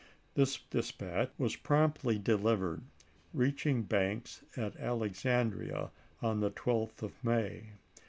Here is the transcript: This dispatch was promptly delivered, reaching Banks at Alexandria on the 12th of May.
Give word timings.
This 0.33 0.57
dispatch 0.57 1.29
was 1.37 1.55
promptly 1.55 2.17
delivered, 2.17 2.81
reaching 3.35 3.83
Banks 3.83 4.41
at 4.57 4.75
Alexandria 4.77 5.91
on 6.23 6.39
the 6.39 6.49
12th 6.49 7.03
of 7.03 7.23
May. 7.23 7.73